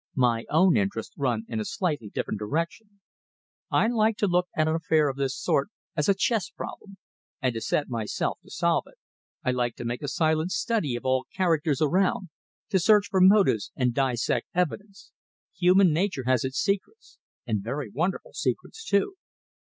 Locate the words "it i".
8.87-9.51